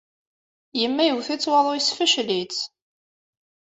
Yemma 0.79 1.03
iwet-itt 1.07 1.49
waḍu, 1.51 1.71
yessefcel-itt. 1.75 2.59